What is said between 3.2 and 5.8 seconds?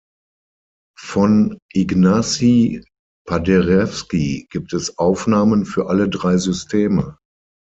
Paderewski gibt es Aufnahmen